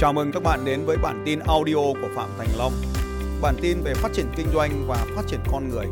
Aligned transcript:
Chào 0.00 0.12
mừng 0.12 0.32
các 0.32 0.42
bạn 0.42 0.64
đến 0.64 0.84
với 0.84 0.96
bản 0.96 1.22
tin 1.26 1.38
audio 1.38 1.74
của 1.74 2.08
Phạm 2.14 2.28
Thành 2.38 2.48
Long. 2.58 2.72
Bản 3.42 3.54
tin 3.62 3.80
về 3.84 3.94
phát 3.94 4.08
triển 4.12 4.26
kinh 4.36 4.46
doanh 4.54 4.84
và 4.88 5.06
phát 5.16 5.22
triển 5.26 5.40
con 5.52 5.68
người. 5.68 5.86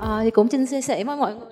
À, 0.00 0.20
thì 0.24 0.30
cũng 0.30 0.48
xin 0.48 0.66
chia 0.66 0.80
sẻ 0.80 1.04
với 1.04 1.16
mọi 1.16 1.34
người 1.34 1.47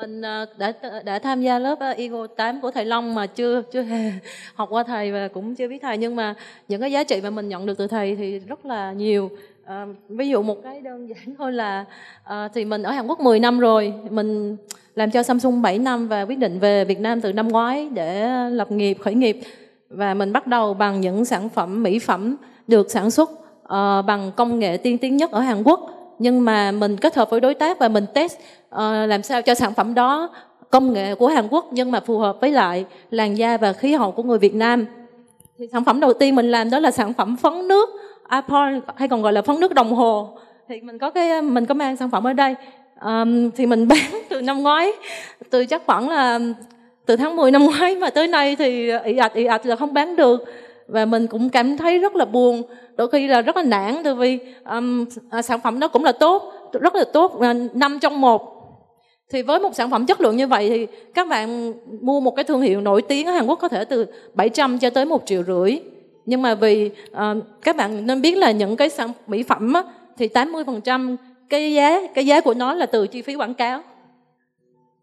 mình 0.00 0.22
ờ, 0.22 0.46
đã 0.58 0.72
đã 1.04 1.18
tham 1.18 1.42
gia 1.42 1.58
lớp 1.58 1.78
ờ, 1.80 1.90
Ego 1.90 2.26
8 2.26 2.60
của 2.60 2.70
thầy 2.70 2.84
Long 2.84 3.14
mà 3.14 3.26
chưa 3.26 3.62
chưa 3.72 3.82
hề 3.82 4.12
học 4.54 4.68
qua 4.72 4.82
thầy 4.82 5.12
và 5.12 5.28
cũng 5.28 5.54
chưa 5.54 5.68
biết 5.68 5.78
thầy. 5.82 5.98
Nhưng 5.98 6.16
mà 6.16 6.34
những 6.68 6.80
cái 6.80 6.92
giá 6.92 7.04
trị 7.04 7.20
mà 7.22 7.30
mình 7.30 7.48
nhận 7.48 7.66
được 7.66 7.78
từ 7.78 7.86
thầy 7.86 8.16
thì 8.16 8.38
rất 8.38 8.66
là 8.66 8.92
nhiều. 8.92 9.30
À, 9.64 9.86
ví 10.08 10.28
dụ 10.28 10.42
một 10.42 10.62
cái 10.62 10.80
đơn 10.80 11.08
giản 11.08 11.34
thôi 11.38 11.52
là 11.52 11.84
à, 12.24 12.48
thì 12.54 12.64
mình 12.64 12.82
ở 12.82 12.92
Hàn 12.92 13.06
Quốc 13.06 13.20
10 13.20 13.40
năm 13.40 13.58
rồi. 13.58 13.92
Mình 14.10 14.56
làm 14.94 15.10
cho 15.10 15.22
Samsung 15.22 15.62
7 15.62 15.78
năm 15.78 16.08
và 16.08 16.22
quyết 16.22 16.38
định 16.38 16.58
về 16.58 16.84
Việt 16.84 17.00
Nam 17.00 17.20
từ 17.20 17.32
năm 17.32 17.48
ngoái 17.48 17.88
để 17.88 18.28
lập 18.50 18.72
nghiệp 18.72 18.98
khởi 19.00 19.14
nghiệp. 19.14 19.40
Và 19.88 20.14
mình 20.14 20.32
bắt 20.32 20.46
đầu 20.46 20.74
bằng 20.74 21.00
những 21.00 21.24
sản 21.24 21.48
phẩm 21.48 21.82
mỹ 21.82 21.98
phẩm 21.98 22.36
được 22.66 22.90
sản 22.90 23.10
xuất 23.10 23.30
uh, 23.30 24.06
bằng 24.06 24.30
công 24.36 24.58
nghệ 24.58 24.76
tiên 24.76 24.98
tiến 24.98 25.16
nhất 25.16 25.30
ở 25.30 25.40
Hàn 25.40 25.62
Quốc 25.62 25.99
nhưng 26.20 26.44
mà 26.44 26.70
mình 26.70 26.96
kết 26.96 27.14
hợp 27.14 27.30
với 27.30 27.40
đối 27.40 27.54
tác 27.54 27.78
và 27.78 27.88
mình 27.88 28.06
test 28.14 28.38
uh, 28.74 28.80
làm 29.08 29.22
sao 29.22 29.42
cho 29.42 29.54
sản 29.54 29.74
phẩm 29.74 29.94
đó 29.94 30.28
công 30.70 30.92
nghệ 30.92 31.14
của 31.14 31.28
Hàn 31.28 31.48
Quốc 31.50 31.66
nhưng 31.70 31.90
mà 31.90 32.00
phù 32.00 32.18
hợp 32.18 32.36
với 32.40 32.50
lại 32.50 32.84
làn 33.10 33.36
da 33.36 33.56
và 33.56 33.72
khí 33.72 33.94
hậu 33.94 34.12
của 34.12 34.22
người 34.22 34.38
Việt 34.38 34.54
Nam. 34.54 34.86
Thì 35.58 35.66
sản 35.72 35.84
phẩm 35.84 36.00
đầu 36.00 36.12
tiên 36.12 36.34
mình 36.34 36.50
làm 36.50 36.70
đó 36.70 36.78
là 36.78 36.90
sản 36.90 37.12
phẩm 37.12 37.36
phấn 37.36 37.68
nước 37.68 37.88
Apol 38.28 38.78
hay 38.96 39.08
còn 39.08 39.22
gọi 39.22 39.32
là 39.32 39.42
phấn 39.42 39.60
nước 39.60 39.74
đồng 39.74 39.94
hồ. 39.94 40.38
Thì 40.68 40.80
mình 40.80 40.98
có 40.98 41.10
cái 41.10 41.42
mình 41.42 41.66
có 41.66 41.74
mang 41.74 41.96
sản 41.96 42.10
phẩm 42.10 42.26
ở 42.26 42.32
đây. 42.32 42.54
Um, 43.04 43.50
thì 43.50 43.66
mình 43.66 43.88
bán 43.88 44.22
từ 44.28 44.40
năm 44.40 44.62
ngoái 44.62 44.92
từ 45.50 45.66
chắc 45.66 45.82
khoảng 45.86 46.08
là 46.08 46.38
từ 47.06 47.16
tháng 47.16 47.36
10 47.36 47.50
năm 47.50 47.64
ngoái 47.64 47.96
mà 47.96 48.10
tới 48.10 48.26
nay 48.26 48.56
thì 48.56 48.90
ị 49.04 49.16
ạch 49.16 49.34
ị 49.34 49.44
ạch 49.44 49.66
là 49.66 49.76
không 49.76 49.94
bán 49.94 50.16
được 50.16 50.44
và 50.90 51.04
mình 51.04 51.26
cũng 51.26 51.48
cảm 51.48 51.76
thấy 51.76 51.98
rất 51.98 52.16
là 52.16 52.24
buồn. 52.24 52.62
Đôi 52.96 53.08
khi 53.08 53.26
là 53.26 53.40
rất 53.40 53.56
là 53.56 53.62
nản 53.62 53.96
tại 54.04 54.14
vì 54.14 54.38
um, 54.70 55.04
sản 55.44 55.60
phẩm 55.60 55.80
đó 55.80 55.88
cũng 55.88 56.04
là 56.04 56.12
tốt 56.12 56.52
rất 56.80 56.94
là 56.94 57.04
tốt 57.12 57.40
à, 57.40 57.54
năm 57.74 57.98
trong 57.98 58.20
một. 58.20 58.56
Thì 59.30 59.42
với 59.42 59.58
một 59.58 59.74
sản 59.74 59.90
phẩm 59.90 60.06
chất 60.06 60.20
lượng 60.20 60.36
như 60.36 60.46
vậy 60.46 60.68
thì 60.68 60.86
các 61.14 61.28
bạn 61.28 61.72
mua 62.00 62.20
một 62.20 62.36
cái 62.36 62.44
thương 62.44 62.60
hiệu 62.60 62.80
nổi 62.80 63.02
tiếng 63.02 63.26
ở 63.26 63.32
Hàn 63.32 63.46
Quốc 63.46 63.58
có 63.60 63.68
thể 63.68 63.84
từ 63.84 64.06
700 64.34 64.78
cho 64.78 64.90
tới 64.90 65.04
một 65.04 65.22
triệu 65.26 65.42
rưỡi. 65.42 65.80
Nhưng 66.26 66.42
mà 66.42 66.54
vì 66.54 66.90
uh, 67.10 67.18
các 67.62 67.76
bạn 67.76 68.06
nên 68.06 68.22
biết 68.22 68.38
là 68.38 68.50
những 68.50 68.76
cái 68.76 68.88
sản 68.88 69.12
mỹ 69.26 69.42
phẩm 69.42 69.72
á, 69.72 69.82
thì 70.18 70.28
80% 70.28 71.16
cái 71.48 71.72
giá 71.72 72.00
cái 72.14 72.26
giá 72.26 72.40
của 72.40 72.54
nó 72.54 72.74
là 72.74 72.86
từ 72.86 73.06
chi 73.06 73.22
phí 73.22 73.34
quảng 73.34 73.54
cáo. 73.54 73.82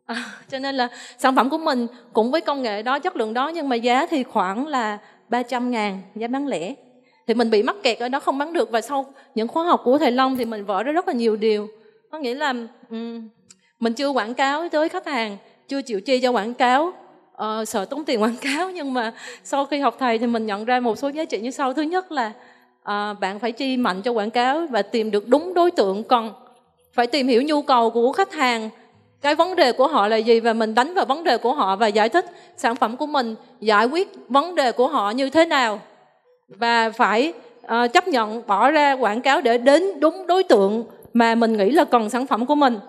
À, 0.05 0.15
cho 0.49 0.59
nên 0.59 0.75
là 0.75 0.87
sản 1.17 1.35
phẩm 1.35 1.49
của 1.49 1.57
mình 1.57 1.87
cũng 2.13 2.31
với 2.31 2.41
công 2.41 2.61
nghệ 2.61 2.81
đó 2.81 2.99
chất 2.99 3.15
lượng 3.15 3.33
đó 3.33 3.47
nhưng 3.47 3.69
mà 3.69 3.75
giá 3.75 4.05
thì 4.05 4.23
khoảng 4.23 4.67
là 4.67 4.97
300 5.29 5.71
ngàn 5.71 6.01
giá 6.15 6.27
bán 6.27 6.47
lẻ. 6.47 6.75
Thì 7.27 7.33
mình 7.33 7.49
bị 7.49 7.63
mắc 7.63 7.75
kẹt 7.83 7.99
ở 7.99 8.09
đó 8.09 8.19
không 8.19 8.37
bán 8.37 8.53
được. 8.53 8.71
Và 8.71 8.81
sau 8.81 9.05
những 9.35 9.47
khóa 9.47 9.63
học 9.63 9.81
của 9.83 9.97
thầy 9.97 10.11
Long 10.11 10.37
thì 10.37 10.45
mình 10.45 10.65
vỡ 10.65 10.83
ra 10.83 10.91
rất 10.91 11.07
là 11.07 11.13
nhiều 11.13 11.35
điều. 11.35 11.67
Có 12.11 12.19
nghĩa 12.19 12.35
là 12.35 12.53
um, 12.89 13.29
mình 13.79 13.93
chưa 13.93 14.09
quảng 14.09 14.33
cáo 14.33 14.69
tới 14.69 14.89
khách 14.89 15.07
hàng 15.07 15.37
chưa 15.67 15.81
chịu 15.81 16.01
chi 16.01 16.19
cho 16.19 16.31
quảng 16.31 16.53
cáo. 16.53 16.93
Uh, 17.33 17.67
sợ 17.67 17.85
tốn 17.85 18.05
tiền 18.05 18.21
quảng 18.21 18.37
cáo. 18.41 18.71
Nhưng 18.75 18.93
mà 18.93 19.13
sau 19.43 19.65
khi 19.65 19.79
học 19.79 19.95
thầy 19.99 20.17
thì 20.17 20.27
mình 20.27 20.45
nhận 20.45 20.65
ra 20.65 20.79
một 20.79 20.97
số 20.97 21.07
giá 21.07 21.25
trị 21.25 21.39
như 21.39 21.51
sau. 21.51 21.73
Thứ 21.73 21.81
nhất 21.81 22.11
là 22.11 22.31
uh, 22.81 23.19
bạn 23.19 23.39
phải 23.39 23.51
chi 23.51 23.77
mạnh 23.77 24.01
cho 24.01 24.11
quảng 24.11 24.29
cáo 24.29 24.67
và 24.69 24.81
tìm 24.81 25.11
được 25.11 25.27
đúng 25.27 25.53
đối 25.53 25.71
tượng. 25.71 26.03
Còn 26.03 26.33
phải 26.93 27.07
tìm 27.07 27.27
hiểu 27.27 27.41
nhu 27.41 27.61
cầu 27.61 27.89
của 27.89 28.11
khách 28.11 28.33
hàng 28.33 28.69
cái 29.21 29.35
vấn 29.35 29.55
đề 29.55 29.71
của 29.71 29.87
họ 29.87 30.07
là 30.07 30.15
gì 30.15 30.39
và 30.39 30.53
mình 30.53 30.75
đánh 30.75 30.93
vào 30.93 31.05
vấn 31.05 31.23
đề 31.23 31.37
của 31.37 31.53
họ 31.53 31.75
và 31.75 31.87
giải 31.87 32.09
thích 32.09 32.25
sản 32.57 32.75
phẩm 32.75 32.97
của 32.97 33.05
mình 33.05 33.35
giải 33.59 33.85
quyết 33.85 34.11
vấn 34.29 34.55
đề 34.55 34.71
của 34.71 34.87
họ 34.87 35.11
như 35.11 35.29
thế 35.29 35.45
nào. 35.45 35.81
Và 36.47 36.89
phải 36.89 37.33
uh, 37.65 37.93
chấp 37.93 38.07
nhận 38.07 38.47
bỏ 38.47 38.71
ra 38.71 38.93
quảng 38.93 39.21
cáo 39.21 39.41
để 39.41 39.57
đến 39.57 39.99
đúng 39.99 40.27
đối 40.27 40.43
tượng 40.43 40.83
mà 41.13 41.35
mình 41.35 41.57
nghĩ 41.57 41.71
là 41.71 41.85
cần 41.85 42.09
sản 42.09 42.27
phẩm 42.27 42.45
của 42.45 42.55
mình. 42.55 42.79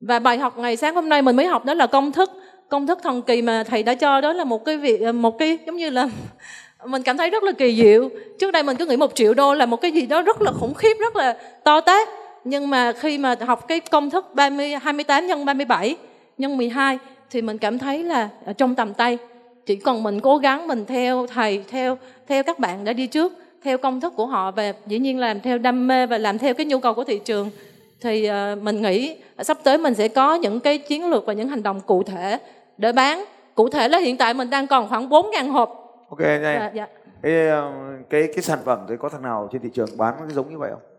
Và 0.00 0.18
bài 0.18 0.38
học 0.38 0.58
ngày 0.58 0.76
sáng 0.76 0.94
hôm 0.94 1.08
nay 1.08 1.22
mình 1.22 1.36
mới 1.36 1.46
học 1.46 1.64
đó 1.64 1.74
là 1.74 1.86
công 1.86 2.12
thức 2.12 2.30
công 2.68 2.86
thức 2.86 2.98
thần 3.02 3.22
kỳ 3.22 3.42
mà 3.42 3.64
thầy 3.68 3.82
đã 3.82 3.94
cho 3.94 4.20
đó 4.20 4.32
là 4.32 4.44
một 4.44 4.64
cái 4.64 4.76
việc 4.76 5.00
ờ, 5.00 5.12
một 5.12 5.38
cái 5.38 5.58
giống 5.66 5.76
như 5.76 5.90
là 5.90 6.08
mình 6.86 7.02
cảm 7.02 7.16
thấy 7.16 7.30
rất 7.30 7.42
là 7.42 7.52
kỳ 7.52 7.76
diệu. 7.76 8.08
Trước 8.38 8.50
đây 8.50 8.62
mình 8.62 8.76
cứ 8.76 8.86
nghĩ 8.86 8.96
một 8.96 9.14
triệu 9.14 9.34
đô 9.34 9.54
là 9.54 9.66
một 9.66 9.80
cái 9.80 9.90
gì 9.90 10.06
đó 10.06 10.22
rất 10.22 10.42
là 10.42 10.52
khủng 10.52 10.74
khiếp 10.74 10.96
rất 11.00 11.16
là 11.16 11.36
to 11.64 11.80
tát 11.80 12.08
nhưng 12.44 12.70
mà 12.70 12.92
khi 12.92 13.18
mà 13.18 13.34
học 13.46 13.68
cái 13.68 13.80
công 13.80 14.10
thức 14.10 14.34
30 14.34 14.74
28 14.82 15.26
nhân 15.26 15.44
37 15.44 15.96
nhân 16.38 16.56
12 16.56 16.98
thì 17.30 17.42
mình 17.42 17.58
cảm 17.58 17.78
thấy 17.78 18.04
là 18.04 18.28
trong 18.58 18.74
tầm 18.74 18.94
tay 18.94 19.18
chỉ 19.66 19.76
cần 19.76 20.02
mình 20.02 20.20
cố 20.20 20.36
gắng 20.36 20.66
mình 20.66 20.84
theo 20.86 21.26
thầy 21.26 21.64
theo 21.68 21.98
theo 22.26 22.42
các 22.42 22.58
bạn 22.58 22.84
đã 22.84 22.92
đi 22.92 23.06
trước 23.06 23.32
theo 23.64 23.78
công 23.78 24.00
thức 24.00 24.12
của 24.16 24.26
họ 24.26 24.50
và 24.50 24.72
dĩ 24.86 24.98
nhiên 24.98 25.18
làm 25.18 25.40
theo 25.40 25.58
đam 25.58 25.86
mê 25.86 26.06
và 26.06 26.18
làm 26.18 26.38
theo 26.38 26.54
cái 26.54 26.66
nhu 26.66 26.80
cầu 26.80 26.94
của 26.94 27.04
thị 27.04 27.20
trường 27.24 27.50
thì 28.00 28.30
uh, 28.30 28.62
mình 28.62 28.82
nghĩ 28.82 29.16
sắp 29.38 29.58
tới 29.64 29.78
mình 29.78 29.94
sẽ 29.94 30.08
có 30.08 30.34
những 30.34 30.60
cái 30.60 30.78
chiến 30.78 31.10
lược 31.10 31.26
và 31.26 31.32
những 31.32 31.48
hành 31.48 31.62
động 31.62 31.80
cụ 31.80 32.02
thể 32.02 32.38
để 32.78 32.92
bán. 32.92 33.24
Cụ 33.54 33.68
thể 33.68 33.88
là 33.88 33.98
hiện 33.98 34.16
tại 34.16 34.34
mình 34.34 34.50
đang 34.50 34.66
còn 34.66 34.88
khoảng 34.88 35.08
4.000 35.08 35.50
hộp. 35.50 35.68
Ok 36.08 36.20
này 36.20 36.40
dạ, 36.42 36.70
dạ. 36.74 36.86
Cái, 37.22 37.48
ờ, 37.48 37.72
cái 38.10 38.28
cái 38.34 38.42
sản 38.42 38.58
phẩm 38.64 38.78
thì 38.88 38.94
có 38.98 39.08
thằng 39.08 39.22
nào 39.22 39.48
trên 39.52 39.62
thị 39.62 39.68
trường 39.74 39.88
bán 39.96 40.14
giống 40.28 40.50
như 40.50 40.58
vậy 40.58 40.70
không 40.72 40.91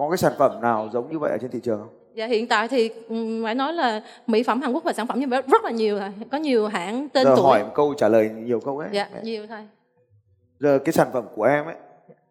có 0.00 0.08
cái 0.10 0.18
sản 0.18 0.32
phẩm 0.38 0.60
nào 0.60 0.88
giống 0.92 1.10
như 1.10 1.18
vậy 1.18 1.30
ở 1.30 1.38
trên 1.40 1.50
thị 1.50 1.60
trường 1.62 1.78
không 1.78 1.88
Dạ 2.14 2.26
hiện 2.26 2.48
tại 2.48 2.68
thì 2.68 2.88
ừ, 3.08 3.40
phải 3.44 3.54
nói 3.54 3.72
là 3.72 4.02
mỹ 4.26 4.42
phẩm 4.42 4.62
Hàn 4.62 4.72
Quốc 4.72 4.84
và 4.84 4.92
sản 4.92 5.06
phẩm 5.06 5.20
như 5.20 5.26
vậy 5.26 5.42
rất 5.46 5.64
là 5.64 5.70
nhiều 5.70 5.98
rồi. 5.98 6.10
Có 6.32 6.38
nhiều 6.38 6.68
hãng 6.68 7.08
tên 7.08 7.24
Giờ 7.24 7.34
tuổi. 7.36 7.44
hỏi 7.44 7.64
một 7.64 7.70
câu 7.74 7.94
trả 7.94 8.08
lời 8.08 8.30
nhiều 8.30 8.60
câu 8.60 8.78
ấy. 8.78 8.88
Dạ, 8.92 9.08
Đấy. 9.12 9.22
nhiều 9.24 9.46
thôi. 9.46 9.68
Giờ 10.58 10.78
cái 10.84 10.92
sản 10.92 11.08
phẩm 11.12 11.24
của 11.36 11.42
em 11.44 11.64
ấy 11.64 11.74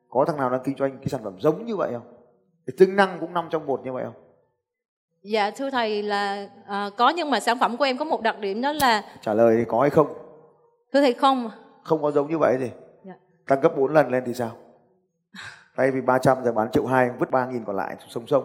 có 0.09 0.25
thằng 0.25 0.37
nào 0.37 0.49
đang 0.49 0.61
kinh 0.63 0.75
doanh 0.77 0.97
cái 0.97 1.07
sản 1.07 1.21
phẩm 1.23 1.33
giống 1.39 1.65
như 1.65 1.75
vậy 1.75 1.89
không? 1.93 2.13
Cái 2.67 2.73
tính 2.79 2.95
năng 2.95 3.17
cũng 3.19 3.33
nằm 3.33 3.47
trong 3.49 3.65
một 3.65 3.85
như 3.85 3.93
vậy 3.93 4.03
không? 4.05 4.23
Dạ 5.23 5.51
thưa 5.51 5.69
thầy 5.69 6.03
là 6.03 6.47
à, 6.67 6.89
có 6.97 7.09
nhưng 7.09 7.29
mà 7.29 7.39
sản 7.39 7.57
phẩm 7.59 7.77
của 7.77 7.83
em 7.83 7.97
có 7.97 8.05
một 8.05 8.21
đặc 8.21 8.39
điểm 8.39 8.61
đó 8.61 8.71
là 8.71 9.03
trả 9.21 9.33
lời 9.33 9.55
thì 9.57 9.65
có 9.67 9.81
hay 9.81 9.89
không? 9.89 10.07
Thưa 10.93 11.01
thầy 11.01 11.13
không. 11.13 11.49
Không 11.83 12.01
có 12.01 12.11
giống 12.11 12.29
như 12.29 12.37
vậy 12.37 12.57
gì? 12.59 12.71
Dạ. 13.05 13.13
Tăng 13.47 13.61
gấp 13.61 13.77
4 13.77 13.93
lần 13.93 14.11
lên 14.11 14.23
thì 14.25 14.33
sao? 14.33 14.51
Thay 15.79 15.91
vì 15.91 16.01
300 16.01 16.43
giờ 16.43 16.51
bán 16.51 16.71
triệu 16.71 16.85
hai 16.85 17.09
vứt 17.09 17.31
3 17.31 17.45
nghìn 17.45 17.65
còn 17.65 17.75
lại 17.75 17.97
sông 18.07 18.27
sông. 18.27 18.43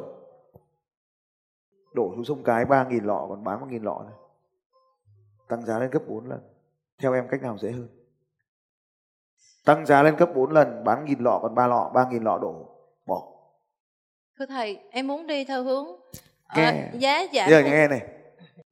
Đổ 1.94 2.12
xuống 2.14 2.24
sông 2.24 2.42
cái 2.44 2.64
3 2.64 2.84
nghìn 2.84 3.04
lọ 3.04 3.26
còn 3.28 3.44
bán 3.44 3.60
1 3.60 3.66
nghìn 3.70 3.82
lọ 3.82 4.02
này. 4.04 4.14
Tăng 5.48 5.66
giá 5.66 5.78
lên 5.78 5.90
gấp 5.90 6.00
4 6.06 6.28
lần. 6.28 6.40
Theo 6.98 7.12
em 7.12 7.28
cách 7.30 7.42
nào 7.42 7.58
dễ 7.58 7.70
hơn? 7.72 7.88
Tăng 9.64 9.86
giá 9.86 10.02
lên 10.02 10.16
gấp 10.16 10.34
4 10.34 10.52
lần 10.52 10.84
bán 10.84 11.04
nghìn 11.04 11.18
lọ 11.18 11.38
còn 11.42 11.54
3 11.54 11.66
lọ, 11.66 11.90
3 11.94 12.08
nghìn 12.10 12.24
lọ 12.24 12.38
đổ 12.38 12.76
bỏ. 13.06 13.32
Thưa 14.38 14.46
thầy, 14.46 14.76
em 14.90 15.06
muốn 15.06 15.26
đi 15.26 15.44
theo 15.44 15.64
hướng 15.64 15.86
nghe. 16.56 16.64
À, 16.64 16.90
giá 16.98 17.26
giảm. 17.34 17.50
Giờ 17.50 17.62
nghe 17.64 17.88
này. 17.88 18.08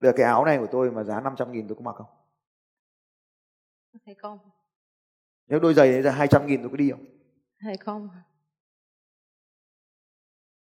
Được 0.01 0.13
cái 0.17 0.27
áo 0.27 0.45
này 0.45 0.59
của 0.59 0.69
tôi 0.73 0.91
mà 0.91 1.03
giá 1.03 1.21
500 1.21 1.53
nghìn 1.53 1.69
tôi 1.69 1.77
có 1.77 1.83
mặc 1.83 1.95
không? 1.97 2.07
Thầy 4.07 4.15
không. 4.15 4.39
Nếu 5.47 5.61
đôi 5.61 5.75
giày 5.75 5.93
ấy 5.93 6.03
ra 6.03 6.11
200 6.11 6.47
nghìn 6.47 6.63
tôi 6.63 6.71
có 6.71 6.77
đi 6.77 6.91
không? 6.91 7.05
Thầy 7.61 7.77
không. 7.77 8.09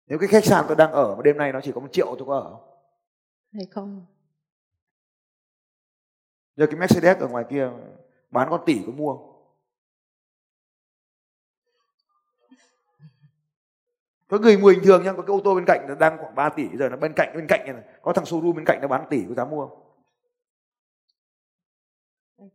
Nếu 0.09 0.19
cái 0.19 0.27
khách 0.27 0.45
sạn 0.45 0.65
tôi 0.67 0.75
đang 0.75 0.91
ở 0.91 1.15
mà 1.15 1.21
đêm 1.23 1.37
nay 1.37 1.53
nó 1.53 1.61
chỉ 1.61 1.71
có 1.71 1.81
một 1.81 1.87
triệu 1.91 2.15
tôi 2.17 2.27
có 2.27 2.39
ở 2.39 2.49
không? 2.49 2.79
Thầy 3.53 3.65
không. 3.71 4.05
Giờ 6.55 6.67
cái 6.67 6.79
Mercedes 6.79 7.17
ở 7.17 7.27
ngoài 7.27 7.45
kia 7.49 7.69
bán 8.29 8.47
con 8.49 8.61
tỷ 8.65 8.81
có 8.85 8.91
mua 8.91 9.17
không? 9.17 9.29
Có 14.27 14.37
người 14.39 14.57
bình 14.57 14.79
thường 14.83 15.03
nhá, 15.03 15.13
có 15.13 15.21
cái 15.21 15.35
ô 15.35 15.41
tô 15.43 15.55
bên 15.55 15.63
cạnh 15.67 15.85
nó 15.87 15.95
đang 15.95 16.17
khoảng 16.17 16.35
3 16.35 16.49
tỷ 16.49 16.77
giờ 16.77 16.89
nó 16.89 16.97
bên 16.97 17.13
cạnh 17.15 17.31
bên 17.35 17.45
cạnh 17.49 17.65
này, 17.65 17.83
có 18.01 18.13
thằng 18.13 18.25
showroom 18.25 18.53
bên 18.53 18.65
cạnh 18.65 18.79
nó 18.81 18.87
bán 18.87 19.07
tỷ 19.09 19.25
có 19.29 19.33
dám 19.33 19.49
mua 19.49 19.67
không? 19.67 19.89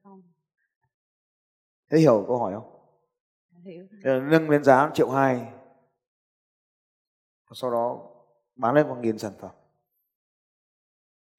không. 0.02 0.23
Thế 1.90 1.99
hiểu 1.99 2.25
câu 2.26 2.38
hỏi 2.38 2.55
không? 2.55 2.70
Hiểu. 3.64 3.87
Nâng 4.02 4.50
lên 4.50 4.64
giá 4.64 4.90
triệu 4.94 5.11
hai 5.11 5.54
sau 7.55 7.71
đó 7.71 8.11
bán 8.56 8.75
lên 8.75 8.89
một 8.89 8.97
nghìn 9.01 9.19
sản 9.19 9.33
phẩm 9.41 9.51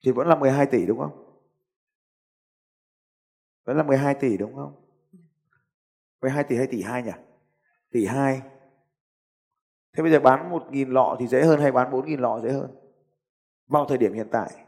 thì 0.05 0.11
vẫn 0.11 0.27
là 0.27 0.35
12 0.35 0.65
tỷ 0.65 0.85
đúng 0.85 0.99
không? 0.99 1.41
Vẫn 3.63 3.77
là 3.77 3.83
12 3.83 4.15
tỷ 4.15 4.37
đúng 4.37 4.55
không? 4.55 4.75
12 6.21 6.43
tỷ 6.43 6.57
hay 6.57 6.67
tỷ 6.67 6.81
2 6.81 7.03
nhỉ? 7.03 7.11
Tỷ 7.91 8.05
2. 8.05 8.41
Thế 9.93 10.03
bây 10.03 10.11
giờ 10.11 10.19
bán 10.19 10.51
1.000 10.51 10.91
lọ 10.91 11.15
thì 11.19 11.27
dễ 11.27 11.43
hơn 11.43 11.59
hay 11.59 11.71
bán 11.71 11.91
4.000 11.91 12.19
lọ 12.19 12.39
dễ 12.39 12.51
hơn? 12.51 12.75
Vào 13.67 13.85
thời 13.85 13.97
điểm 13.97 14.13
hiện 14.13 14.27
tại. 14.31 14.65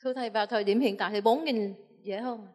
Thưa 0.00 0.14
thầy, 0.14 0.30
vào 0.30 0.46
thời 0.46 0.64
điểm 0.64 0.80
hiện 0.80 0.96
tại 0.98 1.10
thì 1.12 1.20
4.000 1.20 1.74
dễ 2.02 2.20
hơn. 2.20 2.48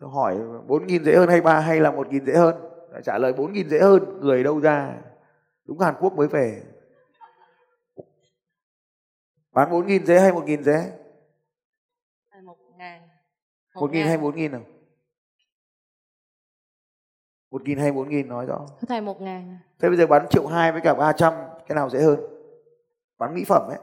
Tôi 0.00 0.10
hỏi 0.10 0.36
4.000 0.66 1.04
dễ 1.04 1.16
hơn 1.16 1.28
hay 1.28 1.40
ba 1.40 1.60
hay 1.60 1.80
là 1.80 1.90
1.000 1.90 2.24
dễ 2.24 2.34
hơn? 2.34 2.77
Trả 3.04 3.18
lời 3.18 3.32
4.000 3.32 3.68
dễ 3.68 3.78
hơn 3.80 4.20
người 4.20 4.44
đâu 4.44 4.60
ra. 4.60 4.98
Đúng 5.64 5.78
Hàn 5.78 5.94
Quốc 6.00 6.12
mới 6.12 6.28
về. 6.28 6.62
Bán 9.52 9.70
4.000 9.70 10.04
dễ 10.04 10.20
hay 10.20 10.32
1.000 10.32 10.62
dễ? 10.62 10.98
Một 12.42 12.58
ngàn. 12.76 13.08
Một 13.74 13.90
nghìn 13.92 14.06
hay 14.06 14.18
bốn 14.18 14.36
nghìn 14.36 14.52
nào? 14.52 14.64
Một 17.50 17.62
nghìn 17.62 17.78
hay 17.78 17.92
bốn 17.92 18.08
nghìn 18.08 18.28
nói 18.28 18.46
rõ. 18.46 18.66
Thưa 18.80 18.86
thầy 18.88 19.00
một 19.00 19.20
ngàn. 19.20 19.58
Thế 19.78 19.88
bây 19.88 19.96
giờ 19.98 20.06
bán 20.06 20.26
triệu 20.30 20.46
hai 20.46 20.72
với 20.72 20.80
cả 20.84 20.94
ba 20.94 21.12
trăm 21.12 21.34
cái 21.66 21.76
nào 21.76 21.90
dễ 21.90 22.02
hơn? 22.02 22.20
Bán 23.18 23.34
mỹ 23.34 23.44
phẩm 23.44 23.68
ấy. 23.68 23.78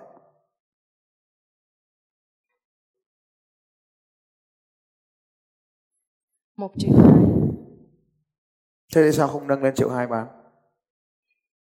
Một 6.55 6.71
triệu 6.77 6.91
hai 6.97 7.34
thế 8.95 9.01
thì 9.03 9.11
sao 9.11 9.27
không 9.27 9.47
nâng 9.47 9.63
lên 9.63 9.75
triệu 9.75 9.89
hai 9.89 10.07
bán? 10.07 10.27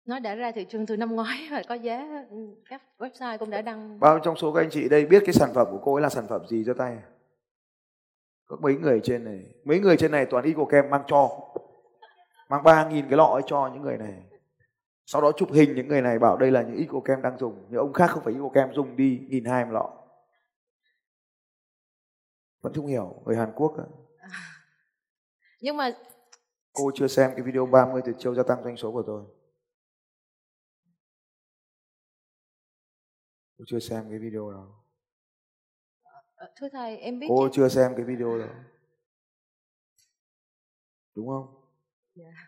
Nó 0.04 0.18
đã 0.18 0.34
ra 0.34 0.52
thị 0.52 0.66
trường 0.68 0.86
từ 0.86 0.96
năm 0.96 1.14
ngoái 1.14 1.48
và 1.50 1.62
có 1.68 1.74
giá 1.74 2.24
các 2.68 2.82
website 2.98 3.38
cũng 3.38 3.50
đã 3.50 3.62
đăng. 3.62 4.00
Bao 4.00 4.18
trong 4.18 4.36
số 4.36 4.52
các 4.52 4.60
anh 4.60 4.70
chị 4.70 4.88
đây 4.88 5.06
biết 5.06 5.22
cái 5.26 5.32
sản 5.32 5.50
phẩm 5.54 5.66
của 5.70 5.80
cô 5.84 5.94
ấy 5.94 6.02
là 6.02 6.08
sản 6.08 6.26
phẩm 6.28 6.46
gì 6.46 6.62
cho 6.66 6.74
tay? 6.74 6.98
Có 8.46 8.56
mấy 8.60 8.74
người 8.74 9.00
trên 9.04 9.24
này 9.24 9.54
mấy 9.64 9.80
người 9.80 9.96
trên 9.96 10.10
này 10.10 10.26
toàn 10.26 10.44
Eagle 10.44 10.64
Kem 10.70 10.90
mang 10.90 11.02
cho. 11.06 11.30
Mang 12.48 12.62
ba 12.62 12.88
nghìn 12.88 13.08
cái 13.08 13.16
lọ 13.16 13.26
ấy 13.26 13.42
cho 13.46 13.70
những 13.74 13.82
người 13.82 13.98
này. 13.98 14.22
Sau 15.06 15.22
đó 15.22 15.32
chụp 15.36 15.52
hình 15.52 15.74
những 15.74 15.88
người 15.88 16.02
này 16.02 16.18
bảo 16.18 16.36
đây 16.36 16.50
là 16.50 16.62
những 16.62 16.76
Eagle 16.76 17.00
Kem 17.04 17.22
đang 17.22 17.38
dùng 17.38 17.66
nhưng 17.70 17.80
ông 17.80 17.92
khác 17.92 18.10
không 18.10 18.24
phải 18.24 18.34
Eagle 18.34 18.50
Kem 18.54 18.74
dùng 18.74 18.96
đi 18.96 19.26
nghìn 19.28 19.44
hai 19.44 19.64
một 19.64 19.72
lọ. 19.72 19.90
Vẫn 22.60 22.72
không 22.74 22.86
hiểu 22.86 23.22
người 23.24 23.36
Hàn 23.36 23.52
Quốc 23.54 23.74
à. 23.78 23.84
nhưng 25.60 25.76
mà 25.76 25.90
cô 26.76 26.90
chưa 26.94 27.06
xem 27.06 27.30
cái 27.36 27.42
video 27.42 27.66
30 27.66 28.02
tuyệt 28.04 28.16
chiêu 28.18 28.34
gia 28.34 28.42
tăng 28.42 28.64
doanh 28.64 28.76
số 28.76 28.92
của 28.92 29.02
tôi 29.06 29.24
cô 33.58 33.64
chưa 33.66 33.78
xem 33.78 34.06
cái 34.10 34.18
video 34.18 34.50
đó 34.50 34.84
ờ, 36.34 36.52
thưa 36.56 36.68
thầy 36.72 36.96
em 36.96 37.18
biết 37.18 37.26
cô 37.28 37.48
chứ. 37.48 37.52
chưa 37.54 37.68
xem 37.68 37.92
cái 37.96 38.04
video 38.04 38.38
đó 38.38 38.46
đúng 41.14 41.28
không 41.28 41.46
yeah. 42.14 42.34
Dạ. 42.34 42.40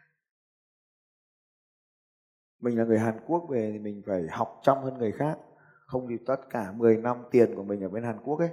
mình 2.60 2.78
là 2.78 2.84
người 2.84 2.98
Hàn 2.98 3.20
Quốc 3.26 3.46
về 3.50 3.70
thì 3.72 3.78
mình 3.78 4.02
phải 4.06 4.26
học 4.30 4.60
chăm 4.62 4.78
hơn 4.82 4.98
người 4.98 5.12
khác 5.12 5.38
không 5.86 6.06
thì 6.08 6.16
tất 6.26 6.40
cả 6.50 6.72
10 6.72 6.96
năm 6.96 7.24
tiền 7.30 7.54
của 7.56 7.62
mình 7.62 7.80
ở 7.80 7.88
bên 7.88 8.04
Hàn 8.04 8.20
Quốc 8.24 8.38
ấy 8.38 8.50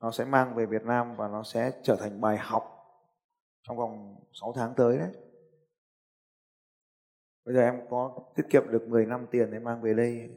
nó 0.00 0.10
sẽ 0.10 0.24
mang 0.24 0.54
về 0.54 0.66
Việt 0.66 0.82
Nam 0.82 1.16
và 1.16 1.28
nó 1.28 1.42
sẽ 1.42 1.72
trở 1.82 1.96
thành 1.96 2.20
bài 2.20 2.36
học 2.38 2.75
trong 3.68 3.76
vòng 3.76 4.16
6 4.32 4.52
tháng 4.56 4.74
tới 4.76 4.98
đấy. 4.98 5.10
Bây 7.44 7.54
giờ 7.54 7.60
em 7.60 7.80
có 7.90 8.18
tiết 8.36 8.46
kiệm 8.50 8.62
được 8.70 8.88
10 8.88 9.06
năm 9.06 9.26
tiền 9.30 9.50
để 9.50 9.58
mang 9.58 9.82
về 9.82 9.94
đây. 9.94 10.30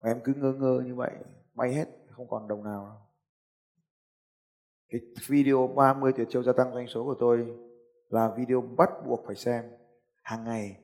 Và 0.00 0.10
em 0.10 0.20
cứ 0.24 0.34
ngơ 0.34 0.52
ngơ 0.52 0.82
như 0.86 0.94
vậy, 0.94 1.12
bay 1.54 1.74
hết, 1.74 1.88
không 2.10 2.28
còn 2.28 2.48
đồng 2.48 2.64
nào 2.64 3.10
cái 4.90 5.00
video 5.26 5.66
30 5.66 6.12
tuyệt 6.16 6.28
chiêu 6.30 6.42
gia 6.42 6.52
tăng 6.52 6.74
doanh 6.74 6.86
số 6.86 7.04
của 7.04 7.14
tôi 7.20 7.56
là 8.08 8.34
video 8.36 8.60
bắt 8.60 8.90
buộc 9.06 9.24
phải 9.26 9.36
xem 9.36 9.64
hàng 10.22 10.44
ngày. 10.44 10.76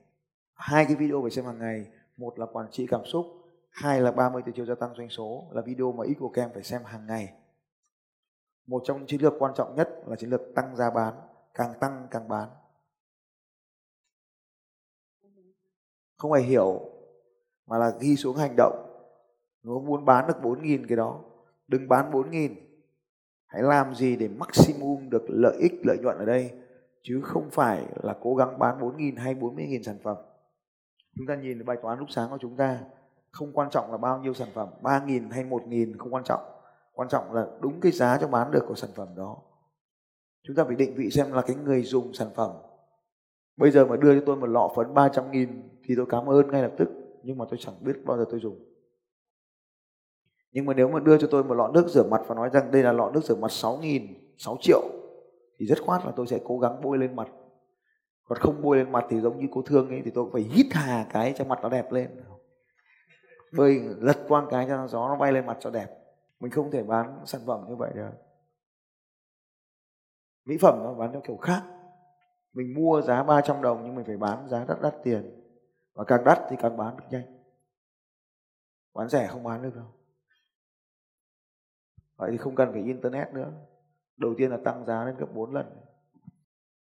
Hai 0.53 0.85
cái 0.85 0.95
video 0.95 1.21
phải 1.21 1.31
xem 1.31 1.45
hàng 1.45 1.59
ngày. 1.59 1.87
Một 2.17 2.39
là 2.39 2.45
quản 2.45 2.67
trị 2.71 2.87
cảm 2.89 3.05
xúc, 3.05 3.25
hai 3.69 4.01
là 4.01 4.11
30 4.11 4.41
tuyệt 4.45 4.55
chiêu 4.55 4.65
gia 4.65 4.75
tăng 4.75 4.95
doanh 4.97 5.09
số 5.09 5.47
là 5.51 5.61
video 5.61 5.91
mà 5.91 6.05
ít 6.05 6.15
của 6.19 6.29
kem 6.29 6.49
phải 6.53 6.63
xem 6.63 6.81
hàng 6.85 7.07
ngày. 7.07 7.33
Một 8.67 8.81
trong 8.85 8.97
những 8.97 9.07
chiến 9.07 9.21
lược 9.21 9.33
quan 9.39 9.53
trọng 9.55 9.75
nhất 9.75 9.89
là 10.05 10.15
chiến 10.15 10.29
lược 10.29 10.41
tăng 10.55 10.75
giá 10.75 10.89
bán 10.89 11.13
càng 11.57 11.73
tăng 11.79 12.07
càng 12.11 12.27
bán. 12.27 12.49
Không 16.17 16.31
phải 16.31 16.43
hiểu, 16.43 16.79
mà 17.65 17.77
là 17.77 17.93
ghi 17.99 18.15
xuống 18.15 18.37
hành 18.37 18.55
động. 18.57 18.83
Nếu 19.63 19.79
muốn 19.79 20.05
bán 20.05 20.27
được 20.27 20.37
4.000 20.41 20.85
cái 20.87 20.97
đó, 20.97 21.21
đừng 21.67 21.87
bán 21.87 22.11
4.000 22.11 22.55
hãy 23.45 23.63
làm 23.63 23.95
gì 23.95 24.15
để 24.15 24.27
maximum 24.27 25.09
được 25.09 25.25
lợi 25.27 25.57
ích, 25.59 25.71
lợi 25.85 25.97
nhuận 26.01 26.17
ở 26.17 26.25
đây, 26.25 26.51
chứ 27.01 27.21
không 27.23 27.49
phải 27.49 27.85
là 28.03 28.15
cố 28.21 28.35
gắng 28.35 28.59
bán 28.59 28.79
4.000 28.79 29.17
hay 29.17 29.35
40.000 29.35 29.83
sản 29.83 29.97
phẩm. 30.03 30.17
Chúng 31.15 31.27
ta 31.27 31.35
nhìn 31.35 31.65
bài 31.65 31.77
toán 31.81 31.99
lúc 31.99 32.07
sáng 32.11 32.29
của 32.29 32.37
chúng 32.41 32.57
ta, 32.57 32.79
không 33.31 33.53
quan 33.53 33.69
trọng 33.69 33.91
là 33.91 33.97
bao 33.97 34.19
nhiêu 34.19 34.33
sản 34.33 34.47
phẩm 34.53 34.69
3.000 34.81 35.31
hay 35.31 35.43
1.000 35.43 35.97
không 35.97 36.13
quan 36.13 36.23
trọng. 36.23 36.41
Quan 36.93 37.09
trọng 37.09 37.33
là 37.33 37.47
đúng 37.59 37.81
cái 37.81 37.91
giá 37.91 38.17
cho 38.21 38.27
bán 38.27 38.51
được 38.51 38.65
của 38.67 38.75
sản 38.75 38.89
phẩm 38.95 39.07
đó 39.15 39.37
chúng 40.47 40.55
ta 40.55 40.63
phải 40.63 40.75
định 40.75 40.95
vị 40.95 41.09
xem 41.09 41.31
là 41.31 41.41
cái 41.41 41.55
người 41.55 41.81
dùng 41.81 42.13
sản 42.13 42.27
phẩm. 42.35 42.51
Bây 43.57 43.71
giờ 43.71 43.85
mà 43.85 43.95
đưa 43.95 44.19
cho 44.19 44.25
tôi 44.25 44.35
một 44.35 44.47
lọ 44.47 44.71
phấn 44.75 44.93
300 44.93 45.31
nghìn 45.31 45.69
thì 45.83 45.95
tôi 45.97 46.05
cảm 46.09 46.29
ơn 46.29 46.51
ngay 46.51 46.61
lập 46.61 46.71
tức, 46.77 46.89
nhưng 47.23 47.37
mà 47.37 47.45
tôi 47.49 47.59
chẳng 47.61 47.75
biết 47.81 47.93
bao 48.05 48.17
giờ 48.17 48.25
tôi 48.29 48.39
dùng. 48.39 48.59
Nhưng 50.51 50.65
mà 50.65 50.73
nếu 50.73 50.89
mà 50.89 50.99
đưa 50.99 51.17
cho 51.17 51.27
tôi 51.31 51.43
một 51.43 51.53
lọ 51.53 51.67
nước 51.67 51.87
rửa 51.87 52.03
mặt 52.03 52.21
và 52.27 52.35
nói 52.35 52.49
rằng 52.53 52.71
đây 52.71 52.83
là 52.83 52.91
lọ 52.91 53.11
nước 53.13 53.23
rửa 53.23 53.35
mặt 53.35 53.51
6 53.51 53.77
nghìn 53.77 54.33
6 54.37 54.57
triệu, 54.61 54.81
thì 55.59 55.65
rất 55.65 55.81
khoát 55.81 56.05
là 56.05 56.11
tôi 56.15 56.27
sẽ 56.27 56.39
cố 56.43 56.59
gắng 56.59 56.81
bôi 56.81 56.97
lên 56.97 57.15
mặt. 57.15 57.27
Còn 58.23 58.37
không 58.37 58.61
bôi 58.61 58.77
lên 58.77 58.91
mặt 58.91 59.05
thì 59.09 59.21
giống 59.21 59.39
như 59.39 59.47
cô 59.51 59.61
thương 59.61 59.89
ấy, 59.89 60.01
thì 60.05 60.11
tôi 60.11 60.29
phải 60.33 60.41
hít 60.41 60.65
hà 60.71 61.07
cái 61.13 61.33
cho 61.37 61.45
mặt 61.45 61.59
nó 61.61 61.69
đẹp 61.69 61.91
lên. 61.91 62.09
Bơi 63.57 63.81
lật 63.99 64.17
quang 64.27 64.47
cái 64.49 64.65
cho 64.69 64.87
gió 64.87 65.07
nó 65.07 65.15
bay 65.15 65.31
lên 65.31 65.45
mặt 65.45 65.57
cho 65.59 65.69
đẹp. 65.69 65.87
Mình 66.39 66.51
không 66.51 66.71
thể 66.71 66.83
bán 66.83 67.19
sản 67.25 67.41
phẩm 67.45 67.65
như 67.69 67.75
vậy 67.75 67.91
được 67.95 68.09
mỹ 70.47 70.57
phẩm 70.61 70.83
nó 70.83 70.93
bán 70.93 71.11
theo 71.11 71.21
kiểu 71.27 71.37
khác. 71.37 71.63
Mình 72.53 72.73
mua 72.73 73.01
giá 73.01 73.23
300 73.23 73.61
đồng 73.61 73.83
nhưng 73.83 73.95
mình 73.95 74.05
phải 74.05 74.17
bán 74.17 74.47
giá 74.49 74.65
đắt 74.67 74.81
đắt 74.81 74.95
tiền. 75.03 75.41
Và 75.93 76.03
càng 76.03 76.23
đắt 76.23 76.39
thì 76.49 76.55
càng 76.61 76.77
bán 76.77 76.97
được 76.97 77.03
nhanh. 77.09 77.43
Bán 78.93 79.09
rẻ 79.09 79.27
không 79.27 79.43
bán 79.43 79.61
được 79.61 79.75
đâu. 79.75 79.85
Vậy 82.15 82.31
thì 82.31 82.37
không 82.37 82.55
cần 82.55 82.71
phải 82.71 82.81
internet 82.81 83.33
nữa. 83.33 83.51
Đầu 84.17 84.33
tiên 84.37 84.51
là 84.51 84.57
tăng 84.65 84.85
giá 84.85 85.03
lên 85.03 85.17
gấp 85.17 85.25
4 85.33 85.53
lần. 85.53 85.65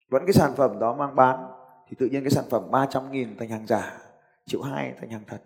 Vẫn 0.09 0.23
cái 0.27 0.33
sản 0.33 0.53
phẩm 0.57 0.79
đó 0.79 0.95
mang 0.95 1.17
bán 1.17 1.51
thì 1.89 1.97
tự 1.99 2.07
nhiên 2.07 2.23
cái 2.23 2.31
sản 2.31 2.45
phẩm 2.51 2.71
300 2.71 3.13
nghìn 3.13 3.37
thành 3.39 3.49
hàng 3.49 3.67
giả, 3.67 3.99
triệu 4.47 4.63
hai 4.63 4.95
thành 5.01 5.11
hàng 5.11 5.25
thật. 5.27 5.43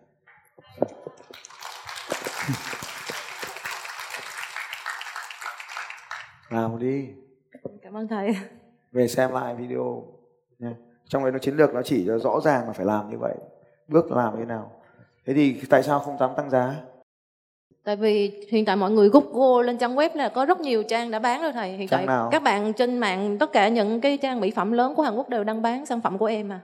Làm 6.50 6.78
đi 6.78 7.25
cảm 7.82 7.96
ơn 7.96 8.08
thầy. 8.08 8.36
Về 8.92 9.08
xem 9.08 9.32
lại 9.32 9.54
video 9.54 10.04
nha. 10.58 10.74
Trong 11.08 11.22
đấy 11.22 11.32
nó 11.32 11.38
chiến 11.38 11.56
lược 11.56 11.74
nó 11.74 11.82
chỉ 11.82 12.04
cho 12.06 12.18
rõ 12.18 12.40
ràng 12.40 12.66
là 12.66 12.72
phải 12.72 12.86
làm 12.86 13.10
như 13.10 13.18
vậy. 13.18 13.34
Bước 13.88 14.12
làm 14.12 14.38
như 14.38 14.44
nào. 14.44 14.70
Thế 15.26 15.34
thì 15.34 15.60
tại 15.70 15.82
sao 15.82 15.98
không 15.98 16.18
dám 16.18 16.30
tăng 16.36 16.50
giá? 16.50 16.74
Tại 17.84 17.96
vì 17.96 18.44
hiện 18.50 18.64
tại 18.64 18.76
mọi 18.76 18.90
người 18.90 19.08
google 19.08 19.66
lên 19.66 19.78
trang 19.78 19.96
web 19.96 20.10
là 20.14 20.28
có 20.28 20.44
rất 20.44 20.60
nhiều 20.60 20.82
trang 20.82 21.10
đã 21.10 21.18
bán 21.18 21.42
rồi 21.42 21.52
thầy. 21.52 21.72
Hiện 21.72 21.88
trang 21.88 21.98
tại 21.98 22.06
nào? 22.06 22.28
các 22.32 22.42
bạn 22.42 22.72
trên 22.72 22.98
mạng 22.98 23.36
tất 23.38 23.52
cả 23.52 23.68
những 23.68 24.00
cái 24.00 24.16
trang 24.16 24.40
mỹ 24.40 24.50
phẩm 24.50 24.72
lớn 24.72 24.94
của 24.94 25.02
hàn 25.02 25.16
quốc 25.16 25.28
đều 25.28 25.44
đang 25.44 25.62
bán 25.62 25.86
sản 25.86 26.00
phẩm 26.00 26.18
của 26.18 26.26
em 26.26 26.52
à. 26.52 26.60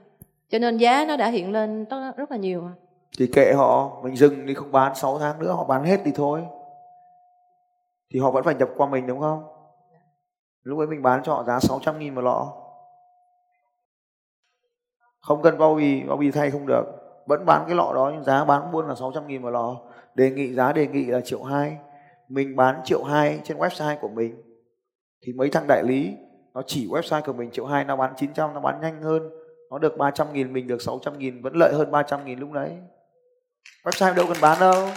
Cho 0.49 0.59
nên 0.59 0.77
giá 0.77 1.05
nó 1.07 1.17
đã 1.17 1.27
hiện 1.27 1.51
lên 1.51 1.85
rất 2.17 2.31
là 2.31 2.37
nhiều 2.37 2.69
thì 3.17 3.27
kệ 3.27 3.53
họ 3.53 4.01
mình 4.03 4.15
dừng 4.15 4.45
đi 4.45 4.53
không 4.53 4.71
bán. 4.71 4.95
6 4.95 5.19
tháng 5.19 5.39
nữa 5.39 5.51
họ 5.51 5.63
bán 5.63 5.83
hết 5.83 5.99
thì 6.05 6.11
thôi. 6.15 6.41
Thì 8.13 8.19
họ 8.19 8.31
vẫn 8.31 8.43
phải 8.43 8.55
nhập 8.55 8.69
qua 8.77 8.87
mình 8.87 9.07
đúng 9.07 9.19
không 9.19 9.43
lúc 10.63 10.79
ấy 10.79 10.87
mình 10.87 11.01
bán 11.01 11.23
cho 11.23 11.33
họ 11.33 11.43
giá 11.43 11.59
600 11.59 11.99
nghìn 11.99 12.15
một 12.15 12.21
lọ. 12.21 12.53
Không 15.21 15.41
cần 15.41 15.57
bao 15.57 15.75
bì 15.75 16.03
bao 16.03 16.17
bì 16.17 16.31
thay 16.31 16.51
không 16.51 16.67
được. 16.67 16.83
Vẫn 17.27 17.45
bán 17.45 17.63
cái 17.67 17.75
lọ 17.75 17.91
đó, 17.95 18.11
nhưng 18.13 18.23
giá 18.23 18.45
bán 18.45 18.71
buôn 18.71 18.87
là 18.87 18.95
600 18.95 19.27
nghìn 19.27 19.41
một 19.41 19.49
lọ. 19.49 19.75
Đề 20.15 20.29
nghị, 20.29 20.53
giá 20.53 20.73
đề 20.73 20.87
nghị 20.87 21.05
là 21.05 21.21
triệu 21.21 21.43
hai. 21.43 21.77
Mình 22.29 22.55
bán 22.55 22.81
triệu 22.85 23.03
hai 23.03 23.39
trên 23.43 23.57
website 23.57 23.97
của 24.01 24.09
mình. 24.09 24.41
Thì 25.21 25.33
mấy 25.33 25.49
thằng 25.49 25.67
đại 25.67 25.83
lý, 25.83 26.13
nó 26.53 26.61
chỉ 26.67 26.87
website 26.87 27.21
của 27.21 27.33
mình 27.33 27.51
triệu 27.51 27.65
hai, 27.65 27.85
nó 27.85 27.95
bán 27.95 28.13
900 28.17 28.53
nó 28.53 28.59
bán 28.59 28.81
nhanh 28.81 29.01
hơn. 29.01 29.29
Nó 29.69 29.77
được 29.77 29.97
300 29.97 30.33
nghìn, 30.33 30.53
mình 30.53 30.67
được 30.67 30.81
600 30.81 31.19
nghìn, 31.19 31.41
vẫn 31.41 31.53
lợi 31.55 31.73
hơn 31.73 31.91
300 31.91 32.25
nghìn 32.25 32.39
lúc 32.39 32.51
đấy 32.51 32.77
website 33.83 34.13
đâu 34.13 34.25
cần 34.27 34.37
bán 34.41 34.59
đâu. 34.59 34.89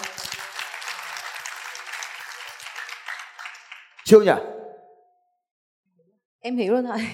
Chưa 4.05 4.21
nhỉ? 4.21 4.56
Em 6.47 6.57
hiểu 6.57 6.73
rồi 6.73 6.83
thầy 6.83 7.07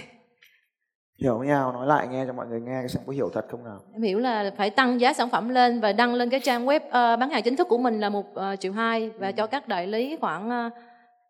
hiểu 1.22 1.38
nhau 1.38 1.72
nói 1.72 1.86
lại 1.86 2.08
nghe 2.08 2.26
cho 2.26 2.32
mọi 2.32 2.46
người 2.46 2.60
nghe 2.60 2.88
xem 2.88 3.02
có 3.06 3.12
hiểu 3.12 3.30
thật 3.32 3.46
không 3.50 3.64
nào. 3.64 3.80
Em 3.92 4.02
hiểu 4.02 4.18
là 4.18 4.50
phải 4.56 4.70
tăng 4.70 5.00
giá 5.00 5.12
sản 5.12 5.30
phẩm 5.30 5.48
lên 5.48 5.80
và 5.80 5.92
đăng 5.92 6.14
lên 6.14 6.30
cái 6.30 6.40
trang 6.40 6.66
web 6.66 6.80
uh, 6.86 7.20
bán 7.20 7.30
hàng 7.30 7.42
chính 7.42 7.56
thức 7.56 7.66
của 7.70 7.78
mình 7.78 8.00
là 8.00 8.08
một 8.08 8.26
uh, 8.32 8.60
triệu 8.60 8.72
hai 8.72 9.10
và 9.10 9.26
ừ. 9.26 9.32
cho 9.36 9.46
các 9.46 9.68
đại 9.68 9.86
lý 9.86 10.16
khoảng 10.20 10.46
uh, 10.46 10.50
ờ, 10.50 10.70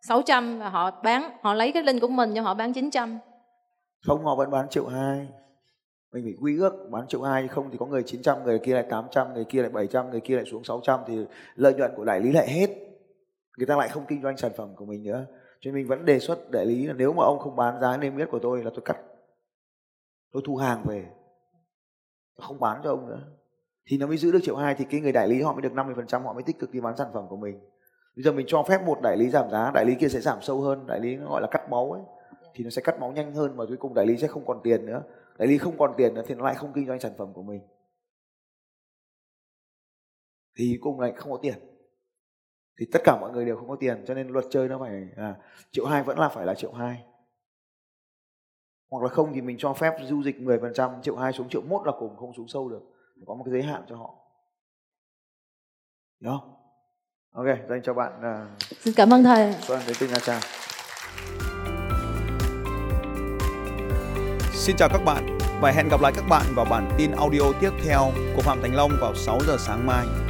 600 0.09 0.59
và 0.59 0.68
họ 0.68 0.90
bán 1.02 1.30
họ 1.42 1.54
lấy 1.54 1.73
cái 1.73 1.82
link 1.82 2.00
của 2.00 2.09
mình 2.09 2.35
cho 2.35 2.42
họ 2.42 2.54
bán 2.54 2.73
900 2.73 3.18
không 4.06 4.25
họ 4.25 4.35
vẫn 4.35 4.50
bán 4.50 4.68
triệu 4.68 4.87
hai. 4.87 5.28
Mình 6.12 6.25
phải 6.25 6.35
quy 6.40 6.59
ước 6.59 6.88
bán 6.90 7.06
triệu 7.09 7.23
hai 7.23 7.49
không 7.49 7.71
thì 7.71 7.78
có 7.78 7.87
người 7.87 8.02
900 8.02 8.44
người 8.44 8.59
kia 8.59 8.75
lại 8.75 8.85
800 8.90 9.35
người 9.35 9.44
kia 9.44 9.62
lại 9.62 9.71
700 9.71 10.11
người 10.11 10.21
kia 10.21 10.37
lại 10.37 10.44
xuống 10.44 10.64
600 10.64 11.00
thì 11.06 11.16
lợi 11.54 11.75
nhuận 11.75 11.92
của 11.97 12.04
đại 12.04 12.21
lý 12.21 12.32
lại 12.32 12.49
hết. 12.49 12.68
Người 13.59 13.66
ta 13.66 13.76
lại 13.76 13.88
không 13.88 14.04
kinh 14.09 14.23
doanh 14.23 14.37
sản 14.37 14.52
phẩm 14.56 14.68
của 14.76 14.85
mình 14.85 15.02
nữa 15.02 15.26
cho 15.62 15.71
nên 15.71 15.75
mình 15.75 15.87
vẫn 15.87 16.04
đề 16.04 16.19
xuất 16.19 16.50
đại 16.50 16.66
lý 16.66 16.87
là 16.87 16.92
nếu 16.92 17.12
mà 17.12 17.25
ông 17.25 17.38
không 17.38 17.57
bán 17.57 17.81
giá 17.81 17.97
niêm 17.97 18.16
yết 18.16 18.31
của 18.31 18.38
tôi 18.38 18.64
là 18.64 18.71
tôi 18.75 18.83
cắt. 18.85 18.99
Tôi 20.33 20.42
thu 20.47 20.57
hàng 20.57 20.83
về. 20.85 21.04
Tôi 22.37 22.47
không 22.47 22.61
bán 22.61 22.81
cho 22.85 22.90
ông 22.90 23.09
nữa. 23.09 23.21
Thì 23.87 23.99
nó 23.99 24.07
mới 24.07 24.16
giữ 24.16 24.33
được 24.33 24.38
triệu 24.42 24.57
hai 24.57 24.75
thì 24.75 24.85
cái 24.90 25.00
người 25.00 25.12
đại 25.12 25.28
lý 25.28 25.42
họ 25.42 25.52
mới 25.52 25.62
được 25.62 25.73
50% 25.73 26.23
họ 26.23 26.33
mới 26.33 26.42
tích 26.42 26.59
cực 26.59 26.71
đi 26.71 26.81
bán 26.81 26.97
sản 26.97 27.09
phẩm 27.14 27.26
của 27.28 27.37
mình. 27.37 27.61
Bây 28.16 28.23
giờ 28.23 28.33
mình 28.33 28.47
cho 28.49 28.62
phép 28.62 28.83
một 28.87 28.99
đại 29.02 29.16
lý 29.16 29.31
giảm 29.31 29.50
giá, 29.50 29.71
đại 29.75 29.85
lý 29.85 29.95
kia 29.95 30.09
sẽ 30.09 30.21
giảm 30.21 30.38
sâu 30.42 30.61
hơn, 30.61 30.87
đại 30.87 31.00
lý 31.00 31.16
nó 31.16 31.28
gọi 31.31 31.40
là 31.42 31.49
cắt 31.50 31.71
máu 31.71 31.92
ấy, 31.92 32.02
thì 32.54 32.64
nó 32.64 32.71
sẽ 32.71 32.83
cắt 32.83 33.00
máu 33.00 33.12
nhanh 33.12 33.35
hơn 33.35 33.57
và 33.57 33.66
cuối 33.66 33.76
cùng 33.76 33.95
đại 33.95 34.07
lý 34.07 34.16
sẽ 34.16 34.26
không 34.26 34.47
còn 34.47 34.61
tiền 34.62 34.87
nữa. 34.87 35.02
Đại 35.38 35.49
lý 35.49 35.59
không 35.59 35.78
còn 35.78 35.95
tiền 35.97 36.14
nữa 36.14 36.23
thì 36.26 36.35
nó 36.35 36.45
lại 36.45 36.54
không 36.54 36.73
kinh 36.73 36.87
doanh 36.87 37.00
sản 37.00 37.12
phẩm 37.19 37.33
của 37.33 37.42
mình. 37.42 37.61
Thì 40.57 40.78
cuối 40.81 40.92
cùng 40.92 41.00
lại 41.00 41.12
không 41.16 41.33
có 41.33 41.38
tiền 41.42 41.54
thì 42.79 42.87
tất 42.93 42.99
cả 43.05 43.19
mọi 43.21 43.31
người 43.31 43.45
đều 43.45 43.57
không 43.57 43.69
có 43.69 43.76
tiền 43.81 44.05
cho 44.07 44.14
nên 44.14 44.29
luật 44.29 44.45
chơi 44.50 44.69
nó 44.69 44.79
phải 44.79 45.09
là 45.17 45.37
triệu 45.71 45.87
hai 45.87 46.02
vẫn 46.02 46.19
là 46.19 46.29
phải 46.29 46.47
là 46.47 46.55
triệu 46.55 46.73
hai. 46.73 47.05
Hoặc 48.91 49.02
là 49.02 49.09
không 49.09 49.33
thì 49.35 49.41
mình 49.41 49.57
cho 49.59 49.73
phép 49.73 49.95
du 50.09 50.23
dịch 50.23 50.37
10% 50.41 51.02
triệu 51.02 51.17
hai 51.17 51.33
xuống 51.33 51.49
triệu 51.49 51.62
mốt 51.62 51.87
là 51.87 51.93
cùng 51.99 52.17
không 52.17 52.33
xuống 52.33 52.49
sâu 52.49 52.69
được 52.69 52.83
có 53.26 53.35
một 53.35 53.45
cái 53.45 53.52
giới 53.52 53.62
hạn 53.62 53.83
cho 53.88 53.97
họ. 53.97 54.14
Hiểu 56.21 56.31
không? 56.31 56.55
Ok 57.33 57.47
dành 57.69 57.83
cho 57.83 57.95
bạn 57.95 58.12
uh, 58.21 58.62
xin 58.62 58.95
cảm 58.97 59.12
ơn 59.12 59.25
thầy. 59.25 59.52
Xuân 59.52 59.81
đến 59.87 59.97
từ 60.00 60.09
Nha 60.09 60.19
Trang. 60.23 60.41
Xin 64.52 64.76
chào 64.76 64.88
các 64.93 65.00
bạn 65.05 65.38
và 65.61 65.71
hẹn 65.71 65.88
gặp 65.88 66.00
lại 66.00 66.12
các 66.17 66.25
bạn 66.29 66.47
vào 66.55 66.67
bản 66.71 66.91
tin 66.99 67.11
audio 67.11 67.52
tiếp 67.61 67.71
theo 67.85 68.11
của 68.37 68.43
Phạm 68.43 68.62
Thành 68.62 68.75
Long 68.75 68.91
vào 69.00 69.14
6 69.14 69.38
giờ 69.47 69.57
sáng 69.59 69.87
mai. 69.87 70.22